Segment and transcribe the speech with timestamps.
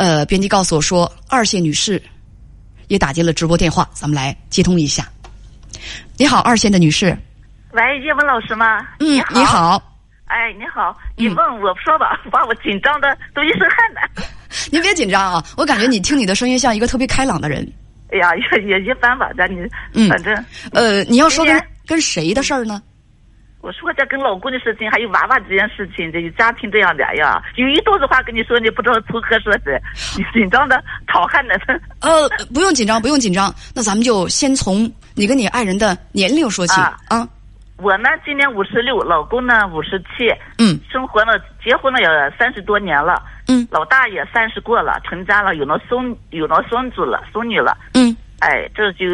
[0.00, 2.02] 呃，编辑告诉我说，二线女士
[2.88, 5.06] 也打进了直播电话，咱们来接通一下。
[6.16, 7.14] 你好，二线的女士。
[7.72, 8.78] 喂，叶文老师吗？
[9.00, 9.76] 嗯，你好。
[10.24, 14.00] 哎，你好，你问我说吧，把我紧张的都一身汗呢。
[14.72, 17.70] 您别紧张啊，我感觉你听你的声音像一个特别开朗的人。
[18.10, 20.34] 哎呀，也也一般吧，咱你嗯，反正
[20.72, 22.82] 呃，你要说跟跟谁的事儿呢？
[23.60, 31.60] 我说这跟老公的事情，还有娃娃这件事情，这家庭这样的呀，有一肚子话跟你说，你不知道从何说起， 紧张的淌汗的。
[32.00, 37.28] 呃，不用紧张，不用紧张，那咱们就先从你跟你爱人的年龄说起啊。
[37.76, 41.32] 我呢，今年五十六，老公呢五十七，嗯，生活了，
[41.64, 49.06] 结婚了也三十多年了，嗯，老大也三十过了，成家了，有了孙，有了孙子了，孙女了，嗯，哎，这就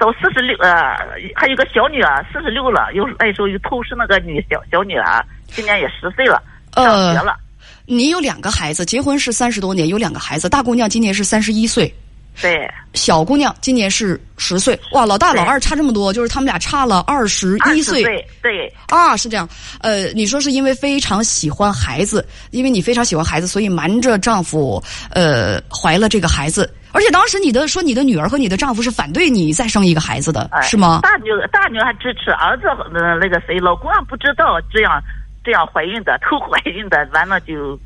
[0.00, 0.96] 到四十六，呃，
[1.34, 6.42] 还有个小女儿，四十六了，又那时候又偷生了个女小小女儿，今年也十岁了，
[6.74, 7.36] 上学了。
[7.84, 11.94] 你有两个孩子，结婚是三十多年，有两个孩子，大姑娘今年是三十一岁。
[12.40, 18.02] 对，小姑娘今年是十岁，哇，老大老二差这么多，就是他们俩差了二十一岁。
[18.40, 19.46] 对，啊，是这样。
[19.80, 26.72] 呃，你说是因为非常喜欢孩子，因为你非常喜欢孩子，所以瞒着丈夫，呃，怀了这个孩子。
[26.92, 31.00] 而且当时你的说你的女儿和你的丈夫是反对你再生一个孩子的，是吗？
[31.02, 35.02] 大女大女还支持，儿子呃那个谁，老公还不知道这样
[35.44, 37.78] 这样怀孕的，偷怀孕的，完了就，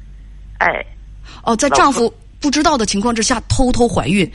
[0.58, 0.84] 哎，
[1.42, 2.12] 哦，在丈夫。
[2.41, 4.30] 不知道的情况之下偷偷怀孕，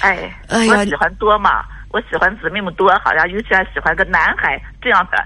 [0.00, 5.16] 哎，我喜欢多嘛，我喜欢姊妹们多，好像尤其还喜欢个男孩这样的。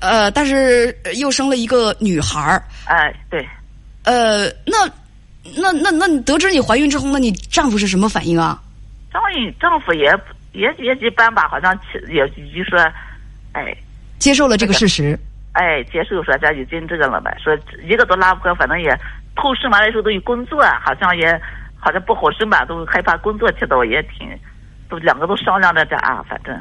[0.00, 2.62] 呃，但是又生了一个女孩儿。
[2.84, 3.48] 哎，对。
[4.04, 4.86] 呃，那
[5.56, 8.60] 那那那你得知你怀孕之后，那你丈夫是什么反应啊？
[9.12, 9.28] 丈夫
[9.60, 10.16] 丈夫也
[10.52, 12.78] 也也一般吧，好像也就说，
[13.52, 13.76] 哎，
[14.18, 15.18] 接受了这个事实。
[15.52, 18.98] 哎，接受说这已经这个了呗，说一个都拉不开，反正也。
[19.34, 21.40] 后生完的时候都有工作，好像也
[21.78, 24.28] 好像不好生吧，都害怕工作去到也挺，
[24.90, 26.54] 都两个都商量着这啊，反正。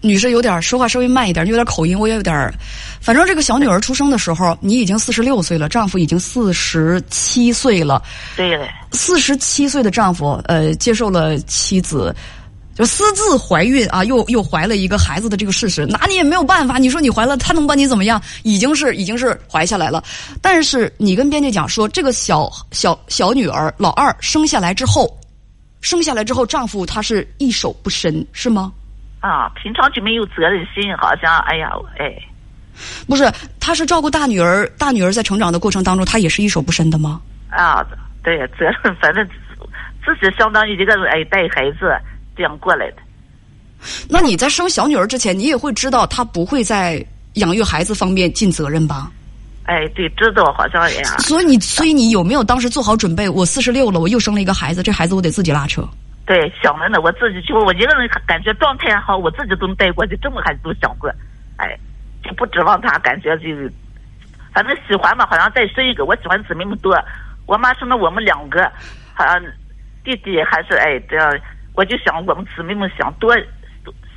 [0.00, 2.52] 女士有点说话稍微慢一点，有点口音，我也有点。
[3.00, 8.02] 反正这个小女儿出生的时候，你已经四十六岁了，丈夫已经四十七岁了。
[8.36, 8.68] 对。
[8.92, 12.14] 四十七岁的丈夫，呃，接受了妻子。
[12.74, 16.76] 就私自怀孕啊，又又怀了一个孩子的这个事实，拿你也没有办法。
[16.76, 18.20] 你说你怀了，他能把你怎么样？
[18.42, 20.04] 已经是已经是怀下来了。
[20.42, 25.18] 但是你跟编辑讲说，这个小小小女儿老二生下来之后，
[25.80, 28.70] 生下来之后，丈夫他是一手不伸，是吗？
[29.26, 32.14] 啊，平常就没有责任心，好像哎呀哎，
[33.06, 37.20] 不是，他是照顾大女儿，大女儿在成长的过程当中，他也是一手不伸的吗？
[37.50, 37.84] 啊，
[38.22, 39.26] 对，责任反正
[40.04, 41.96] 自己相当于一个哎带孩子。
[42.36, 42.96] 这样过来的，
[44.10, 47.02] 那你在生小女儿之前，你也会知道她不会在
[47.34, 49.10] 养育孩子方面尽责任吧？
[49.64, 51.16] 哎，对，知道，好像呀。
[51.18, 53.26] 所以你，所以你有没有当时做好准备？
[53.26, 55.82] 我四十六了，我又生了一个孩子，这孩子我得自己拉扯。
[56.26, 61.08] 对，想着呢，我自己就我一个人感觉状态还好，我自己都能带过去，这么还都想过，
[61.56, 61.78] 哎，
[62.24, 63.48] 就不指望他，感觉就
[64.52, 66.98] 反正喜欢嘛，好像再生一个，我喜欢姊妹们多，
[67.46, 68.70] 我妈生了我们两个，
[69.14, 69.40] 好像
[70.04, 71.32] 弟弟还是哎这样。
[71.74, 73.36] 我就想，我们姊妹们想多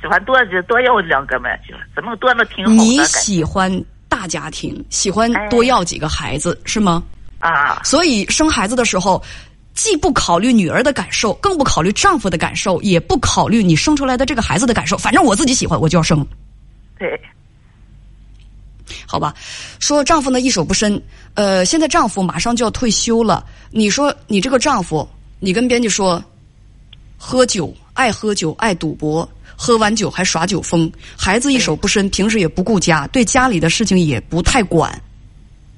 [0.00, 2.76] 喜欢多就多要两个嘛，就怎么多那挺好的。
[2.76, 3.70] 你喜欢
[4.08, 7.02] 大家庭，喜欢多要几个孩子是吗？
[7.38, 9.22] 啊，所以生孩子的时候，
[9.74, 14.96] 既不考虑女儿的感受，更不考虑丈夫的感受，也不考虑你生出来的这个孩子的感受。
[14.96, 16.26] 反正我自己喜欢，我就要生。
[16.98, 17.20] 对，
[19.06, 19.34] 好吧。
[19.78, 21.02] 说丈夫呢一手不伸，
[21.34, 23.44] 呃，现在丈夫马上就要退休了。
[23.70, 25.08] 你说你这个丈夫，
[25.38, 26.22] 你跟编辑说。
[27.22, 34.90] 喝酒，爱喝酒，爱赌博，喝完酒还耍酒疯，孩子一手不伸，平时也不顾家，对家里的事情也不太管。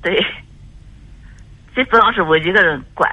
[0.00, 0.14] 对，
[1.74, 3.10] 基本上是我一个人管。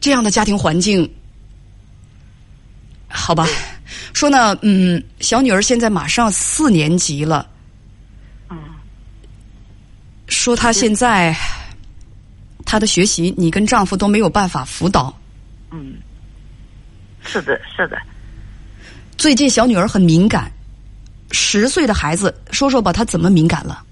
[0.00, 1.10] 这样的家庭环境，
[3.08, 3.46] 好吧？
[4.12, 7.48] 说呢，嗯，小女儿现在马上四年级了。
[8.48, 8.58] 嗯。
[10.28, 11.36] 说她现在。
[12.62, 15.12] 她的学习，你跟丈夫都没有办法辅导。
[15.72, 15.94] 嗯，
[17.20, 17.98] 是的，是的。
[19.18, 20.48] 最近小女儿很敏感，
[21.32, 23.82] 十岁的孩子，说说吧，她怎么敏感了？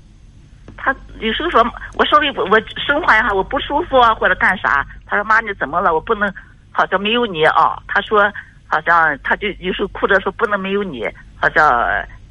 [1.21, 1.63] 有时候说，
[1.95, 4.87] 我稍微我生活一下，我不舒服啊，或者干啥？
[5.07, 5.93] 她说妈，你怎么了？
[5.93, 6.33] 我不能，
[6.71, 7.77] 好像没有你啊。
[7.87, 8.31] 她说，
[8.67, 11.05] 好像她就有时候哭着说不能没有你，
[11.41, 11.71] 好像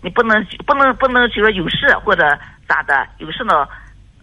[0.01, 2.23] 你不能不能不能就说有事或者
[2.67, 3.07] 咋的？
[3.17, 3.67] 有事呢？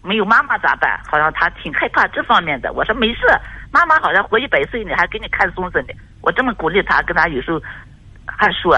[0.01, 0.99] 没有妈妈咋办？
[1.09, 2.71] 好像他挺害怕这方面的。
[2.73, 3.21] 我说没事，
[3.71, 5.87] 妈妈好像活一百岁呢，还给你看孙子呢。
[6.21, 7.59] 我这么鼓励他，跟他有时候
[8.25, 8.77] 还说。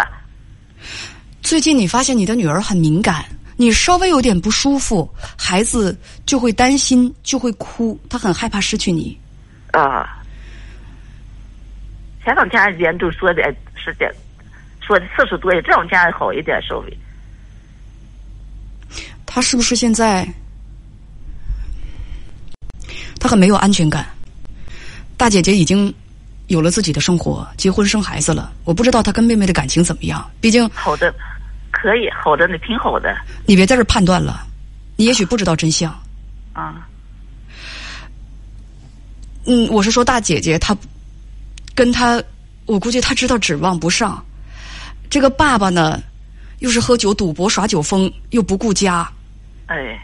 [1.41, 3.15] 最近你发现你的女儿很敏感，
[3.57, 9.17] 你稍微有点不舒服，孩子就会担心，就会哭，他很害怕失去你。
[9.71, 10.07] 啊，
[12.23, 13.41] 前两天人都说的
[13.75, 14.13] 是的，
[14.79, 16.97] 说的次数多一，这两天好一点稍微。
[19.25, 20.27] 他是不是现在
[23.19, 24.05] 他很没有安全感？
[25.17, 25.93] 大姐姐已经
[26.45, 28.53] 有了自己的生活，结婚生孩子了。
[28.63, 31.13] 我不知道他跟妹妹的感情怎么样，毕竟好的，
[31.79, 33.15] 可以好的，那挺好的。
[33.45, 34.47] 你别在这判断了，
[34.95, 35.91] 你也许不知道真相。
[36.53, 36.87] 啊，
[39.45, 40.75] 嗯，我是说大姐姐，她
[41.75, 42.21] 跟她，
[42.65, 44.23] 我估计她知道指望不上。
[45.07, 46.01] 这个爸爸呢，
[46.59, 49.07] 又是喝酒、赌博、耍酒疯，又不顾家。
[49.67, 49.99] 哎，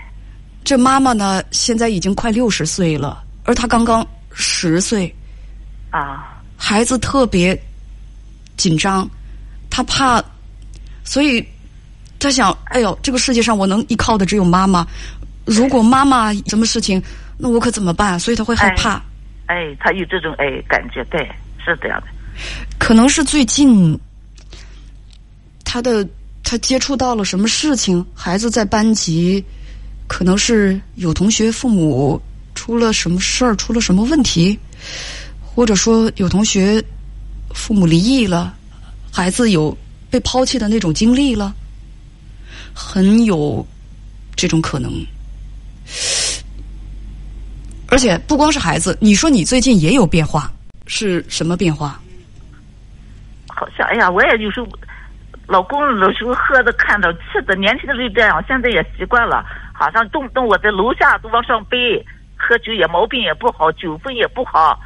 [0.63, 5.13] 这妈妈呢，现在已经快六十岁了，而她刚刚十岁，
[5.89, 7.59] 啊，孩子特别
[8.57, 9.09] 紧张，
[9.71, 10.23] 她怕，
[11.03, 11.43] 所以
[12.23, 14.87] 她想，哎呦，这个世界上我能依靠的只有妈妈。
[15.43, 17.03] 如果妈妈什么事情，
[17.37, 18.17] 那我可怎么办？
[18.17, 19.03] 所以他会害怕。
[19.47, 21.19] 哎，他有这种哎感觉，对，
[21.63, 22.07] 是这样的。
[22.79, 23.99] 可能是最近
[25.65, 26.07] 他的
[26.43, 29.43] 他接触到了什么事情，孩子在班级，
[30.07, 32.21] 可能是有同学父母
[32.55, 34.57] 出了什么事儿，出了什么问题，
[35.41, 36.81] 或者说有同学
[37.53, 38.53] 父母离异了，
[39.11, 39.77] 孩子有
[40.09, 41.53] 被抛弃的那种经历了，
[42.73, 43.65] 很有
[44.35, 44.91] 这种可能。
[47.89, 50.51] 而且不光是孩子，你说你最近也有变化，
[50.87, 51.99] 是什么变化？
[53.49, 54.67] 好像哎呀，我也有时候，
[55.45, 59.45] 老公有时候喝的看着气的，年轻的时候这样，现在也习惯了。
[59.73, 62.03] 好像动不动我在楼下都往上背，
[62.35, 64.79] 喝酒也毛病也不好，酒疯也不好，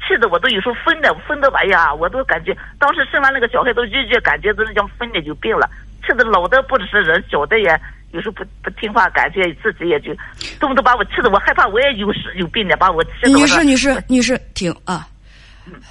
[0.00, 5.68] 气的我都有时候疯的疯的，哎呀，我都感觉当时生完那个小孩都日日感觉都那叫疯的就病了，
[6.06, 7.80] 气的老的不只是人，小的也
[8.12, 10.14] 有时候不不听话，感觉自己也就
[10.60, 13.28] 动不动把我气的，我害怕我也有事有病的，把我气的。
[13.28, 15.06] 女士，女士，女士，停啊！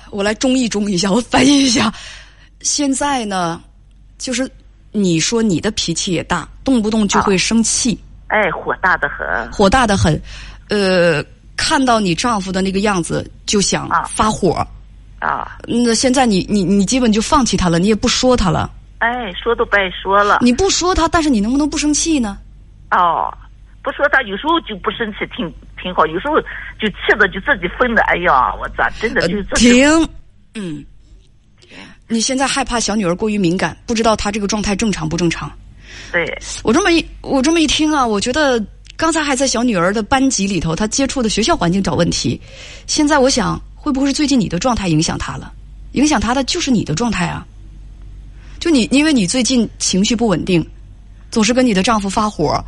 [0.10, 1.94] 我来中译中一下，我翻译一下。
[2.62, 3.62] 现在呢，
[4.18, 4.50] 就是
[4.92, 10.20] 你说你的脾气也大，动不动就会生气，哎，火大的很，火大的很。
[10.70, 11.24] 呃，
[11.58, 14.66] 看到你丈夫的那个样子就想啊发火。
[15.20, 18.72] 啊，那现在你你你基本就放弃他了，你也不说他了。
[19.00, 20.40] 哎，说都不爱说了。
[20.42, 22.38] 你不说他，但是你能不能不生气呢？
[22.92, 23.32] 哦，
[23.84, 25.52] 不说他有时候就不生气，挺
[25.82, 26.40] 挺好，有时候
[26.80, 30.10] 就气的就自己疯的，哎呀，我咋真的就自己停，
[30.56, 30.84] 嗯，
[32.08, 35.52] 你现在害怕小女儿过于敏感，不知道她这个状态正常不正常？
[36.12, 36.26] 对，
[36.64, 38.64] 我这么一我这么一听啊，我觉得
[38.96, 42.40] 刚才还在小女儿的班级里头，她接触的学校环境找问题，
[42.88, 45.52] 现在我想会不会是最近你的状态影响她了？
[45.92, 47.46] 影响她的就是你的状态啊，
[48.66, 50.68] 就你因为你最近情绪不稳定，
[51.30, 52.60] 总是跟你的丈夫发火，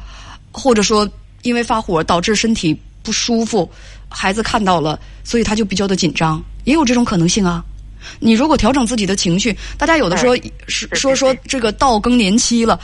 [0.51, 1.09] 或者说
[1.41, 3.67] 因为发火导致身体不舒服，
[4.07, 7.65] 孩子看到了，所以他就比较的紧张，也有这种可能性啊。
[8.19, 12.79] 你如果调整自己的情绪，大家有的说是说说这个到更年期了，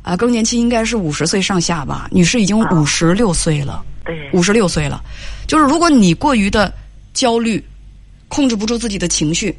[0.00, 2.08] 啊，更年期应该是五十岁上下吧？
[2.10, 5.04] 女士已经五十六岁了，对，五十六岁了，
[5.46, 6.72] 就是如果你过于的
[7.12, 7.62] 焦虑，
[8.28, 9.54] 控制不住自己的情绪，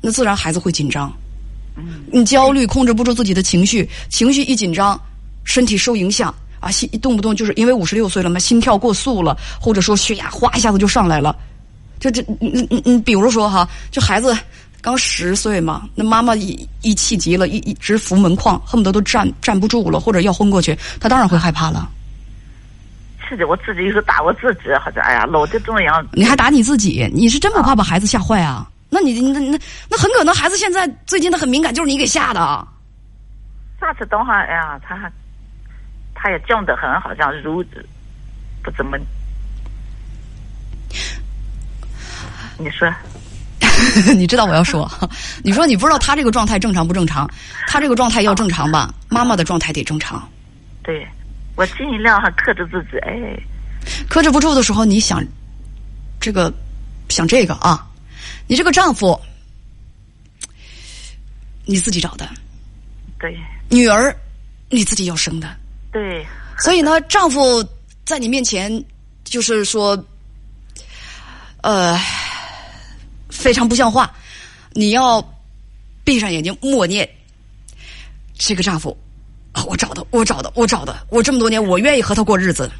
[0.00, 1.14] 那自然孩子会紧张。
[1.76, 4.98] 嗯，你焦虑，控制不住自己的情绪，情绪一紧张，
[5.44, 11.36] 身体受影响啊，心动不动就是因为五十六岁了嘛，心跳过速了，或者说血压哗一下子就上来了。
[11.98, 14.36] 就这，你你你你，比如说哈，就孩子
[14.80, 21.88] 刚十岁嘛，那妈妈一一气急了，一一直扶门框，恨不得都站站不住了，或者要昏过去，他当然会害怕了。
[23.28, 26.06] 是的我自己有时候打我自己，好像哎呀，老这这样。
[26.12, 28.68] 你还打你自己，你是真不怕把孩子吓坏啊？
[28.96, 29.58] 那你那那
[29.90, 32.40] 那很可能孩子现在最近他很敏感，就是你给吓的。
[33.78, 35.12] 下次等会儿，哎呀，他还
[36.14, 37.62] 他也犟得很，好像如
[38.62, 38.96] 不怎么。
[42.58, 42.90] 你说，
[44.16, 44.90] 你知道我要说，
[45.44, 47.30] 你说你不知道他这个状态正常不正常？
[47.68, 48.94] 他这个状态要正常吧？
[49.10, 50.26] 妈妈的状态得正常。
[50.82, 51.06] 对
[51.54, 53.38] 我尽量还克制自己，哎，
[54.08, 55.22] 克制不住的时候，你想
[56.18, 56.50] 这个
[57.10, 57.86] 想这个啊，
[58.46, 59.18] 你这个丈夫
[61.64, 62.28] 你自己找的，
[63.18, 63.36] 对
[63.68, 64.16] 女儿
[64.70, 65.56] 你自己要生的，
[65.92, 66.24] 对，
[66.58, 67.64] 所以呢，丈夫
[68.04, 68.84] 在你面前
[69.24, 69.98] 就是说，
[71.62, 71.98] 呃，
[73.28, 74.14] 非常不像话。
[74.72, 75.20] 你要
[76.04, 77.08] 闭上眼睛默念，
[78.34, 78.96] 这个丈夫
[79.52, 82.70] 啊，我找的，我找的，我找的，我这么多年，我愿意和他过日子。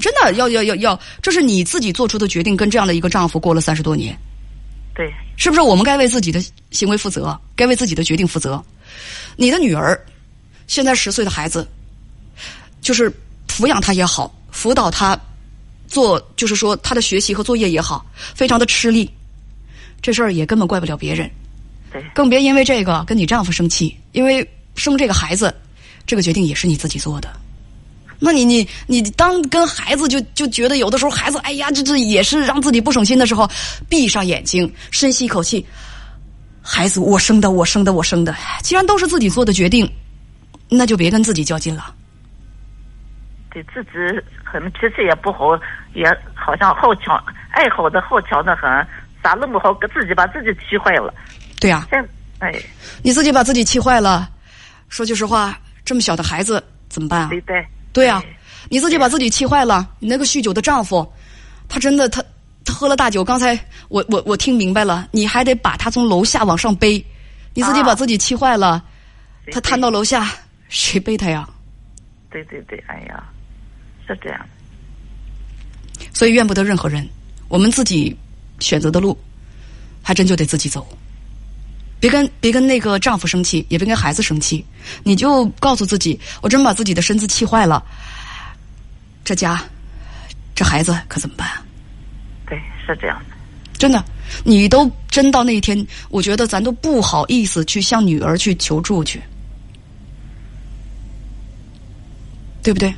[0.00, 4.18] 真的要要要要，这是你自己做出的决定，跟这样的一个丈夫过了三十多年，
[4.94, 5.60] 对是不是？
[5.60, 8.62] 我们该为自己的行为负责，该为自己的决定负责。
[9.36, 9.98] 你的女儿
[10.66, 11.66] 现在十岁的孩子，
[12.80, 13.12] 就是
[13.48, 15.18] 抚养她也好，辅导她
[15.88, 19.10] 做，就是说她的学习和作业也好，非常的吃力。
[20.00, 21.28] 这事儿也根本怪不了别人，
[21.90, 25.52] 对，更别因为这个跟你丈夫生气，因为生这个孩子，
[26.06, 27.28] 这个决定也是你自己做的。
[28.24, 33.46] 那你你你当跟孩子就就觉得有的时候孩子哎呀这这也是让自己不省心的时候，
[33.88, 35.64] 闭上眼睛深吸一口气，
[36.62, 39.86] 孩子我生的我生的我生的，既然都是自己做的决定，
[40.70, 41.94] 那就别跟自己较劲了。
[43.52, 43.90] 对自己
[44.42, 45.54] 可能脾气也不好，
[45.94, 46.04] 也
[46.34, 48.68] 好像好强，爱好的好强的很，
[49.22, 51.14] 咋弄不好，给自己把自己气坏了。
[51.60, 52.08] 对呀、现
[52.40, 52.52] 哎，
[53.02, 54.28] 你自己把自己气坏了，
[54.88, 57.28] 说句实话，这么小的孩子怎么办啊？
[57.28, 57.64] 对对
[57.94, 58.22] 对呀、
[58.68, 61.10] 你自己把自己气坏了，你那个酗酒的丈夫，
[61.68, 62.22] 他真的他
[62.64, 63.58] 他喝了大酒，刚才
[63.88, 67.02] 我我我听明白了，你还得把他从楼下往上背，
[67.54, 68.84] 你自己把自己气坏了，
[69.44, 70.28] 对他瘫到楼下，
[70.68, 71.48] 谁背他呀？
[72.30, 73.22] 对对对，哎呀，
[74.08, 74.46] 是这样。
[76.12, 77.08] 所以怨不得任何人，
[77.46, 78.16] 我们自己
[78.58, 79.16] 选择的路，
[80.02, 80.84] 还真就得自己走。
[82.04, 84.62] 别跟别跟那个丈夫生气，也别跟孩子生气，
[85.04, 87.82] 你就告诉自己，我真把自己的身子气坏了，
[89.24, 89.58] 这家，
[90.54, 91.64] 这孩子可怎么办啊？
[92.46, 93.34] 对，是这样的。
[93.78, 94.04] 真的，
[94.44, 99.18] 你都真到那一天，我觉得咱都不好意思去向女儿去求助去，
[102.62, 102.94] 对不对？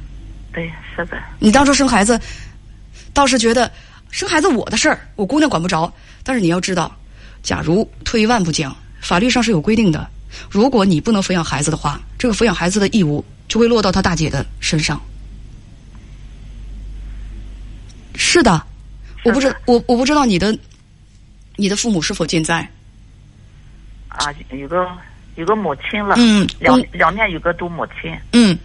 [0.52, 2.20] 对，是的，你当初生孩子，
[3.12, 3.70] 倒是觉得
[4.10, 5.92] 生孩子我的事儿，我姑娘管不着。
[6.25, 6.90] 但是你要知道，
[7.40, 10.04] 假如退一万步讲，法律上是有规定的，
[10.50, 15.00] 如果你不能抚养孩子的话，这个抚养孩子的义务就会落到他大姐的身上。
[18.16, 18.60] 是的，
[19.25, 20.58] 我不知我我不知道你的
[21.54, 22.68] 你的父母是否健在。
[24.08, 24.88] 啊，有个
[25.36, 28.58] 有个母亲了，嗯两嗯两面有个都母亲，嗯，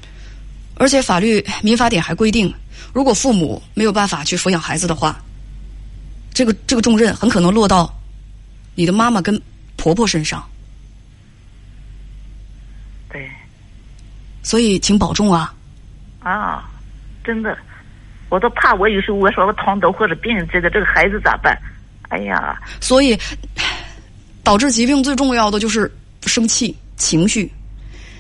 [0.76, 2.52] 而且法律民法典还规定，
[2.94, 5.22] 如果父母没有办法去抚养孩子的话，
[6.34, 7.94] 这个这个重任很可能落到
[8.74, 9.40] 你的妈妈跟
[9.82, 10.48] 婆婆身上，
[13.10, 13.28] 对
[14.44, 15.52] 所以请保重啊！
[16.20, 16.70] 啊，
[17.24, 17.58] 真的，
[18.30, 21.60] 我都怕我有时候我说我躺倒或者病人这个这个孩子咋办？
[22.10, 23.18] 哎呀，所以
[24.44, 25.92] 导致疾病最重要的就是
[26.28, 27.52] 生气、情绪，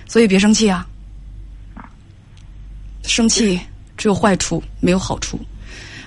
[0.07, 0.83] 所以别生气啊！
[3.03, 3.59] 生气
[3.97, 5.39] 只有坏处，没有好处。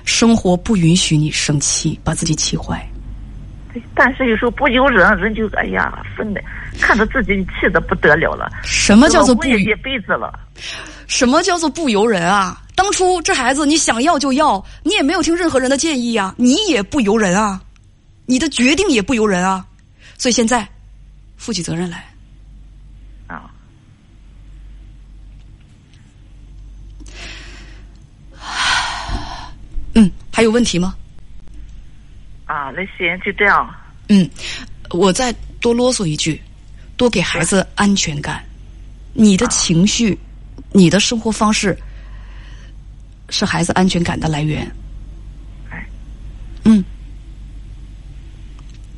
[0.05, 2.85] 生活不允许你生气，把自己气坏。
[3.75, 6.41] 对 但是有时候不由人，人就哎呀，分的
[6.81, 8.49] 看着自己气的不得了了。
[8.63, 10.33] 什么叫做不一辈子了？
[11.07, 12.63] 什么叫做不由人啊？
[12.77, 17.61] 当初这孩子你想要就要，你也没有听任何人的建议啊、你也不由人啊，
[18.27, 19.65] 你的决定也不由人啊，
[20.17, 20.67] 所以现在
[21.37, 22.05] 负起责任来。
[23.27, 23.51] 啊，
[29.95, 30.95] 嗯，还有问题吗？
[32.75, 33.73] 啊，那行就这样。
[34.09, 34.29] 嗯，
[34.91, 36.41] 我再多啰嗦一句，
[36.97, 38.45] 多给孩子安全感。
[39.13, 40.19] 你的情绪，
[40.73, 41.77] 你的生活方式，
[43.31, 44.61] 是孩子安全感的来源。
[45.71, 45.87] 哎，
[46.65, 46.85] 嗯，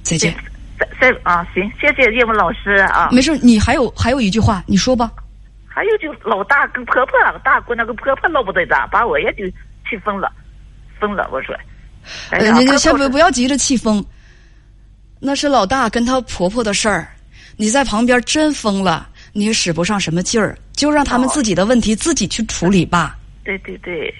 [0.02, 0.34] 再见。
[0.78, 3.10] 再再啊，行，谢谢叶文老师啊。
[3.12, 5.12] 没事，你还有还有一句话，你说吧。
[5.66, 9.46] 还有就老大跟婆婆，大姑娘跟婆婆闹不对的，把我也就
[9.88, 10.32] 气疯了，
[10.98, 11.28] 疯了。
[11.30, 11.64] 我说，哎
[12.30, 14.04] 呃，呀，你你先不不要急着气疯，
[15.20, 17.08] 那是老大跟她婆婆的事儿，
[17.56, 23.16] 你在旁边真疯了，你也使不上什么劲儿，就让他们哦自己的问题自己去处理吧。
[23.44, 24.12] 对对对，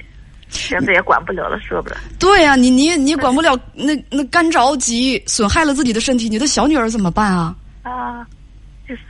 [0.49, 1.97] 现在也管不了了，说不了。
[2.19, 7.55] 对呀、你你你管不了，那那干着急，损害了自己的身体，你的小女儿怎么办啊？
[7.83, 8.27] 啊，
[8.89, 9.03] 就是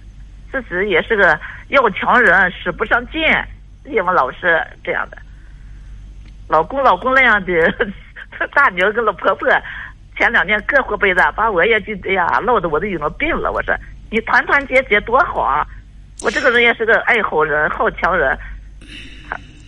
[0.50, 3.20] 自己也是个要强人，使不上劲。
[3.94, 5.16] 要么老是这样的，
[6.48, 7.52] 老公老公那样的
[8.54, 9.48] 大女儿跟老婆婆，
[10.16, 13.52] 前两年各活被子，把我也就哎呀闹得我都有了病了。
[13.52, 13.74] 我说
[14.10, 15.66] 你团团结结多好啊！
[16.22, 18.38] 我这个人也是个爱好人、好强人，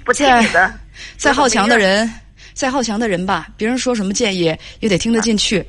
[0.04, 0.72] 不听你的。
[1.16, 2.10] 再好强的人，
[2.54, 5.64] 再好强的人吧，别人说什么建议也得听得进去。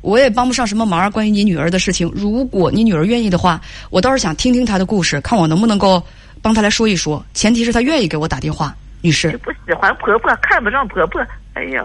[0.00, 2.10] 我也帮不上什么忙，关于你女儿的事情。
[2.14, 6.02] 如果你女儿愿意的话，我倒是想听听她的故事，看我能不能够
[6.40, 7.24] 帮她来说一说。
[7.34, 9.38] 前提是她愿意给我打电话，女士就。
[9.38, 11.24] 不喜欢婆婆，看不上婆婆。
[11.54, 11.84] 哎呀，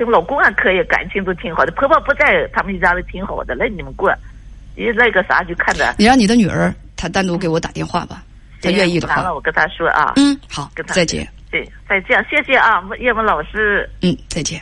[0.00, 1.70] 跟老公还可以，感情都挺好的。
[1.72, 3.54] 婆婆不在，他们一家都挺好的。
[3.54, 4.10] 来你们过，
[4.74, 5.94] 你那个啥就看着。
[5.98, 8.22] 你让你的女儿她单独给我打电话吧，
[8.62, 9.34] 她愿意的话完了，。
[9.34, 10.14] 我跟她说啊。
[10.16, 11.28] 嗯，好跟，她再见。
[11.50, 13.86] 对，再见，谢谢啊，叶文老师。
[14.00, 14.58] 嗯，再见。